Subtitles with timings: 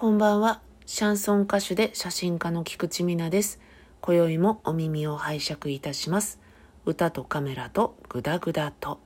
[0.00, 0.60] こんばんは。
[0.86, 3.58] シャンソン歌手で写真家の菊池美奈です。
[4.00, 6.38] 今宵もお耳を拝借いたします。
[6.84, 9.00] 歌とカメラとグダグダと。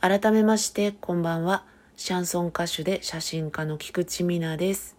[0.00, 1.66] 改めまして、こんばんは。
[1.96, 4.96] シャンソン歌手で写真家の菊池美奈です。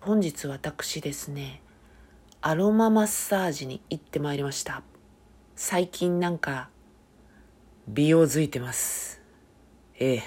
[0.00, 1.60] 本日私ですね、
[2.40, 4.82] アロママッサージに行ってまいりました。
[5.54, 6.70] 最近なんか、
[7.90, 9.22] 美容づいてます。
[9.98, 10.22] ええ、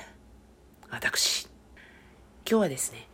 [0.90, 1.48] 私。
[2.44, 3.08] 今日はですね、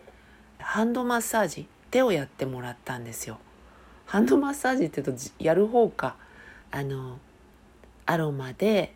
[0.58, 3.40] ハンドマッサージ、手をやってもらったんですよ。
[4.06, 6.16] ハンドマッサージって言うと、やる方か。
[6.72, 7.20] あの、
[8.06, 8.94] アロマで、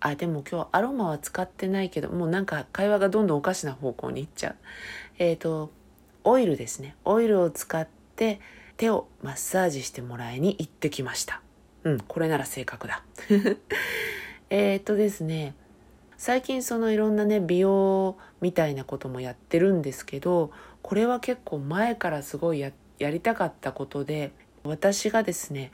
[0.00, 4.56] あ、でも今日アロマは使ってないけど、もうなんか会話がどんどんおかしな方向に行っちゃう。
[5.18, 5.70] えっ、と、
[6.24, 6.96] オイルですね。
[7.04, 7.86] オイルを使っ
[8.16, 8.40] て
[8.78, 11.42] 手をマッサージしてもらいに行ってきました。
[11.84, 13.02] うん、これなら正確だ。
[14.50, 15.54] えっとですね、
[16.16, 20.50] 最近そのいろんなね、美容みたいなこともやってるんですけど、
[20.82, 24.32] これは結構前からすごいやりたかったことで、
[24.64, 25.70] 私がですね、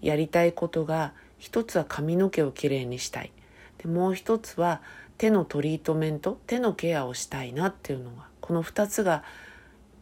[0.00, 3.32] やりたいことが、一つは髪の毛をきれいにしたい。
[3.78, 4.80] でもう一つは
[5.18, 9.24] 手のトリートメント、手のケアをしたいなっていうのが、この二つが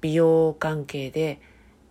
[0.02, 1.40] 美容関係で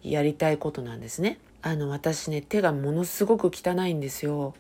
[0.03, 1.39] やりたいことなんですね。
[1.63, 4.53] あの、私ね、手がものすごく汚いんですよ。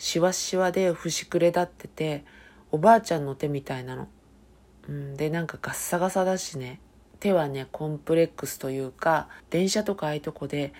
[0.00, 2.24] シワシワで節くれ立ってて、
[2.72, 4.08] おばあちゃんの手みたいなの。
[4.88, 6.80] うん、で、なんかガッサガサだしね。
[7.20, 10.72] 手はね、コンプレックスというか、電車とかああいうとこで、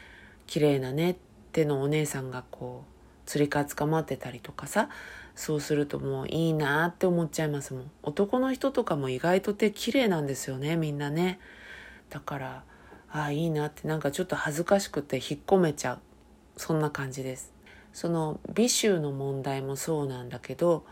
[0.46, 1.18] 綺麗なね、
[1.52, 4.88] 手のお姉さんがこう、釣り革捕まってたりとかさ、
[5.34, 7.90] そうするともういいなって思っちゃいますもん。
[8.02, 11.40] 男の人とかも意外と手綺麗なんですよね、みんなね。
[12.08, 12.64] だから、
[13.12, 15.98] ああ、いいなってなんかちょっと恥ずかしくて引っ込めちゃう。
[16.56, 17.59] そんな感じです。
[17.92, 20.84] その美臭の問題もそうなんだけど、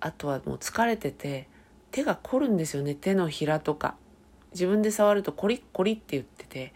[0.00, 1.48] あとはもう疲れてて、
[1.90, 3.96] 手が凝るんですよね、手のひらとか。
[4.52, 6.74] 自分で触るとコリッコリって言ってて、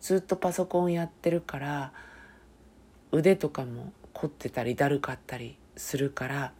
[0.00, 1.92] ずっとパソコンやってるから、
[3.12, 6.52] 腕とかも凝ってたりだるかったりするから、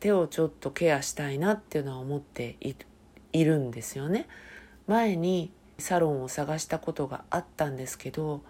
[0.00, 2.74] 手をちょっとケアしたいなっていうのは思ってい
[3.32, 4.28] いるんですよね。
[4.86, 8.42] 前にサロンを探したことがあったんですけど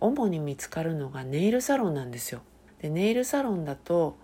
[0.00, 2.42] 主に見つかるのがネイルサロンなんですよ。
[2.80, 4.16] でネイルサロンだと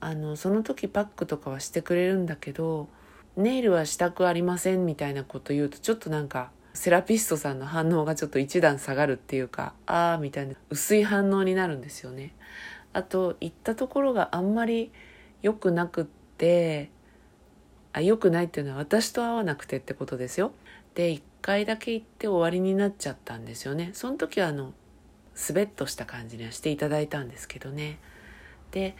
[0.00, 2.88] あのその時パックとかはしてくれるんだけど
[3.36, 12.34] ネイルはしたくありませんみたいなこと言うとちょっとなんかセラピストさんの反応がちょっと一段下がるっていうかああみたいな薄い反応になるんですよね。
[12.92, 14.92] あと行ったところがあんまり
[15.42, 16.90] 良くなくって
[17.92, 20.52] あ良くないっていうのは私と合わなくてってことですよ。
[20.94, 24.72] で1回だけ行って終わりになっちゃったんですよねその時はあの
[25.38, 27.98] スベッとした感じにはしていただいたんですけどね。
[28.72, 28.96] で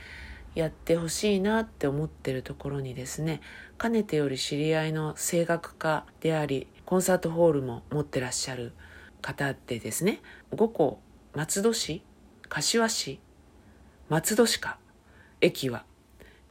[0.55, 3.41] やってほしいなって思ってるところにですね
[3.77, 8.73] かねてより知り合いの声楽家でありコンサートホールも持ってらっしゃる
[9.21, 10.21] 方でですね
[10.53, 11.01] 5個
[11.35, 12.03] 松戸市
[12.49, 13.21] 柏市
[14.09, 14.79] 松戸市か
[15.41, 15.85] 駅は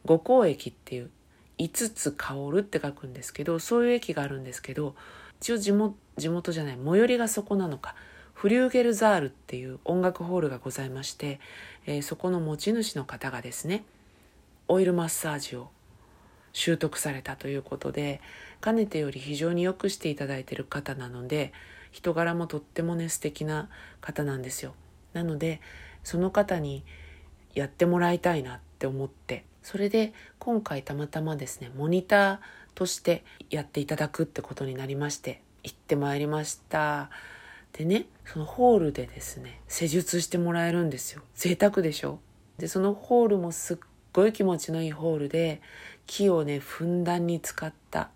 [0.04, 1.10] 五甲駅っていう
[1.58, 4.94] 5つ香るって書くんですけどそういう駅があるんですけど
[5.40, 7.94] 一応地元地元じゃない最寄りがそこなのか
[8.38, 11.40] フリューゲルザールっていう音楽ホールがございまして、
[11.86, 13.82] えーそこの持ち主の方がですね
[14.68, 15.70] オイルマッサージを
[16.52, 18.20] 習得されたということで
[18.60, 21.52] かねてより非常によくしていただいてる方なので
[21.90, 23.68] 人柄もとってもね素敵な
[24.00, 24.72] 方なんですよ。
[25.14, 25.60] なので
[26.04, 26.84] その方に
[27.54, 32.38] やってもらいたいなって思ってそれで今回たまたまですねモニター
[32.76, 37.10] としてやっていただくってことになりまして行ってまいりました。
[37.78, 41.22] でねそのホールでですね施術してもらえるんですよ。
[41.36, 42.18] 贅沢でしょ？
[42.58, 43.76] でそのホールもすっ
[44.12, 45.62] ごい気持ちのいいホールで
[46.06, 48.10] 木をねふんだんに使った。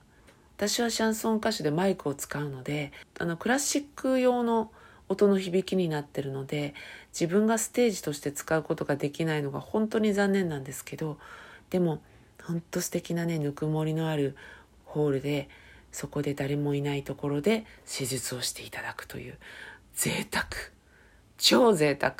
[0.57, 4.71] 私はシャンソン歌手でマイクを使うのであのクラシック用の
[5.09, 6.75] 音の響きになってるので
[7.13, 11.19] 自分がステージとして使うことができないのが本当に残念なんですけど
[11.71, 12.01] でも
[12.45, 14.37] 本当素敵なねぬくもりのある
[14.85, 15.49] ホールで
[15.93, 19.39] そこで誰もいないところで施術をしていただくという
[19.95, 20.47] 贅沢。
[21.37, 22.17] 超贅沢。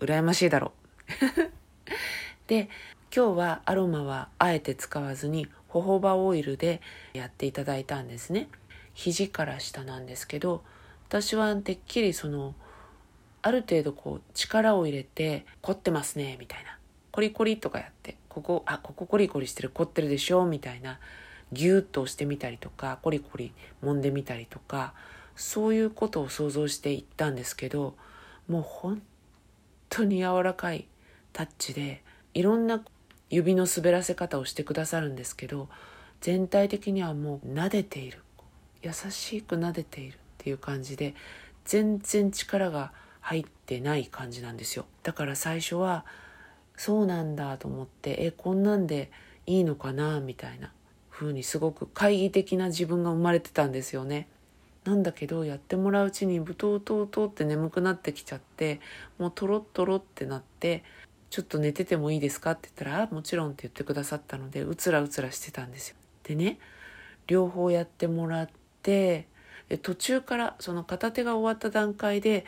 [0.00, 1.52] 羨ましいだろう。
[2.48, 2.70] で
[3.14, 6.80] 今日はアロマはあえて使わずにホホバオイルで
[7.12, 8.48] やっていただいたんですね。
[8.94, 10.64] 肘から下なんですけど
[11.08, 12.54] 私はてっきりその
[13.42, 16.78] ある程度こう力を入れて凝ってますねみたいな。
[17.12, 21.00] コリコリとかやってここあここコリコリしてる凝ってるでしょみたいな
[21.52, 23.52] ギュッと押してみたりとかコリコリ
[23.82, 24.94] 揉んでみたりとか
[25.36, 27.94] そういうことを想像していったんですけど
[28.48, 29.02] もう本
[29.88, 30.86] 当に柔らかい
[31.32, 32.02] タッチで
[32.34, 32.82] いろんな
[33.30, 35.68] 指の滑らせ方をしてくださるんですけど
[36.20, 38.22] 全体的にはもう撫でている
[38.82, 41.14] 優しく撫でているっていう感じで
[41.64, 44.86] 全然力が入ってない感じなんですよ。
[45.02, 46.06] だから最初は
[46.76, 49.10] そうなんだと思ってえこんなんで
[49.46, 50.72] いいのかなみたいな。
[51.18, 54.28] 風にすごく懐疑的な自分が生まれてたんですよね
[54.84, 58.80] なんだけどやってもらううちにブトウトウトウって眠くなってきちゃって
[59.18, 60.82] もうトロットロってなって
[61.30, 65.96] ちょっと寝ててもいいですかって言ったら、もちろんって言ってくださったので、うつらうつらしてたんですよ。
[66.24, 66.58] でね、
[67.26, 68.48] 両方やってもらっ
[68.82, 69.26] て、
[69.82, 72.46] 途中からその片手が終わった段階で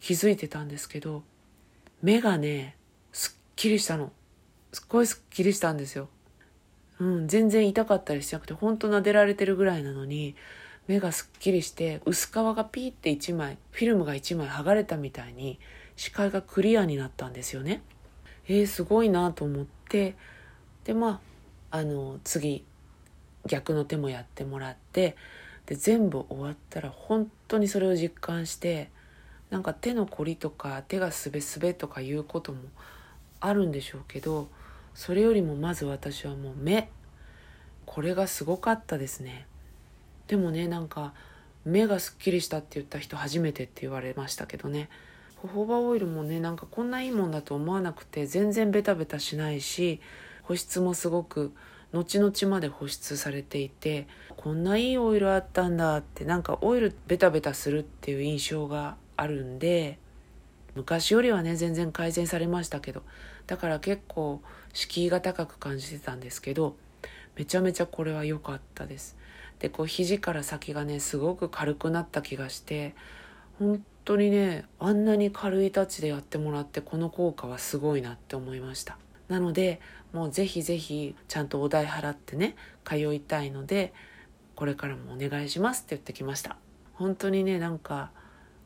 [0.00, 1.22] 気づいてたんですけど、
[2.02, 2.76] 目がね、
[3.12, 4.10] すっきりしたの。
[4.72, 6.08] すっごいすっきりしたんですよ。
[7.00, 10.36] うん、全然痛かったりしなくて、ほんと撫でられてるぐらいなのに、
[10.86, 15.58] 目がすっきりして、薄皮がピーって1枚、フィルムが1枚剥がれたみたいに、
[15.96, 17.82] 視界がクリアになったんですよね。
[18.46, 20.16] えー、すごいなと思って
[20.84, 21.20] でま
[21.70, 22.64] ああの次
[23.46, 25.16] 逆の手もやってもらって
[25.66, 28.90] で全部終わったら本当にそれを実感して
[29.50, 32.58] なんか手の凝りとか手がすべすべとかいうことも
[33.40, 34.48] あるんでしょうけど
[34.94, 36.90] それよりもまず私はもう目。
[37.86, 39.46] これがすごかったですね。
[40.26, 41.12] でもねなんか
[41.64, 44.88] 目がすっきりしたって言った人初めてって言われましたけどね。
[45.36, 50.00] ホホバオイルもねなんかこんないいもんだと思わなくて全然ベタベタしないし
[50.42, 51.52] 保湿もすごく
[51.92, 59.98] 後々まで保湿されていてこんないいオイルあったんだってなんかオイルベタベタするっていう印象があるんで
[60.74, 63.02] 昔よりはね全然改善されましたけど
[63.46, 64.40] だから結構
[64.74, 66.76] 敷居が高く感じてたんですけど
[67.36, 69.16] めちゃめちゃこれは良かったです。
[69.58, 72.94] でこう肘から先がねすごく軽くなった気がして
[73.58, 78.98] 本当にねあんなに軽いタッチでやってもらってこの効果はすごいなって思いました。
[79.28, 79.80] なので
[80.12, 83.94] もうぜひぜひちゃんとお代払ってね通いたいので
[84.54, 86.56] これからもお願いしますって言ってきました。
[86.92, 88.10] 本当にねなんか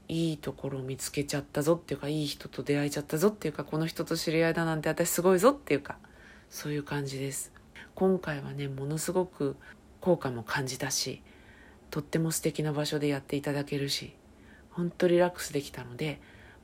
[0.08, 5.98] いいところを見つけちゃったぞっていうかいい人と出会えちゃったぞっていうかこの人と知り合いだなんて私すごいぞっていうか
[6.50, 7.52] そういう感じです。
[7.94, 9.56] 今回はねものすごく
[10.00, 11.20] 効果も感じたし
[11.90, 14.14] とっても素敵な場所でやっていただけるし
[14.70, 16.20] 本当リラックスできたので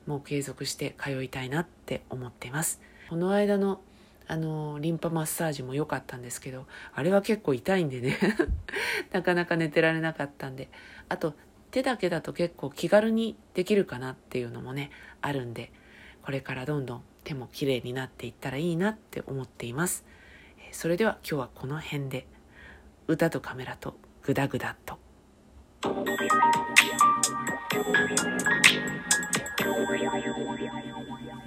[0.07, 2.81] もう継続して通いたいなって思っています。
[3.09, 3.81] この間の
[4.27, 6.65] あのリンパマッサージも良かったんですけど
[6.95, 8.17] あれは結構痛いんでね。
[9.11, 10.69] なかなか寝てられなかったんで。
[11.09, 11.35] あと
[11.75, 15.73] 手だけだと結構気軽にできるかなっていうのもねあるんで
[16.23, 20.05] これからどんどん手も綺麗になっていったらいいなって思っています
[20.71, 22.27] それでは今日はこの辺で
[23.09, 24.97] 歌とカメラとグダグダと
[31.25, 31.44] Thank you.